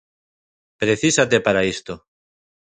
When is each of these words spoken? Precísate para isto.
Precísate 0.81 1.37
para 1.45 1.59
isto. 1.73 1.93